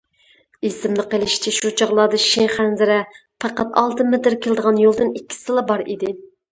ئېسىمدە 0.69 1.03
قېلىشىچە، 1.11 1.53
شۇ 1.59 1.71
چاغلاردا 1.83 2.21
شىخەنزىدە 2.25 2.99
پەقەت 3.47 3.81
ئالتە 3.83 4.11
مېتىر 4.13 4.41
كېلىدىغان 4.43 4.85
يولدىن 4.89 5.17
ئىككىسىلا 5.19 5.71
بار 5.73 5.89
ئىدى. 5.91 6.17